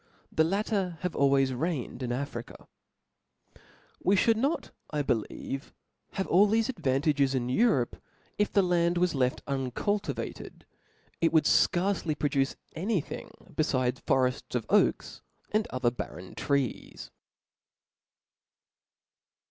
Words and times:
The 0.31 0.43
latter 0.43 0.97
have 1.01 1.15
always 1.15 1.53
reigned 1.53 2.01
in 2.01 2.11
A 2.11 2.25
Book 2.25 2.25
rnca. 2.25 2.47
Chap. 2.57 2.67
xp. 3.55 3.61
We 4.03 4.15
Ihould 4.15 4.35
not, 4.35 4.71
I 4.89 5.03
believe, 5.03 5.73
have 6.13 6.25
all 6.25 6.47
thefe 6.47 6.73
advan 6.73 7.03
tages 7.03 7.35
in 7.35 7.49
Europe, 7.49 8.01
if 8.39 8.51
the 8.51 8.63
land 8.63 8.97
was 8.97 9.13
left 9.13 9.43
uncultivated; 9.45 10.65
jt 11.21 11.29
woujd 11.29 12.03
fcarce 12.09 12.17
produce 12.17 12.55
any 12.75 12.99
thing 12.99 13.53
befides 13.55 13.99
forefts 13.99 14.55
of 14.55 14.65
oal^ 14.69 15.21
and 15.51 15.67
other 15.67 15.91
barren 15.91 16.33
trees. 16.33 17.11